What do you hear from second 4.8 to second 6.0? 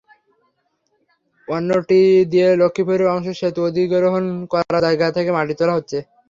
জায়গা থেকে মাটি তোলা হচ্ছে।